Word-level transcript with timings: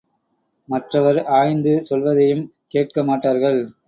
மற்றவர் 0.69 1.19
ஆய்ந்து 1.31 1.83
சொல்வதையும் 1.83 2.43
கேட்க 2.67 3.03
மாட்டார்கள். 3.03 3.61